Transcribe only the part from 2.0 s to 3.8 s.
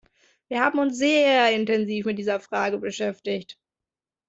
mit dieser Frage beschäftigt.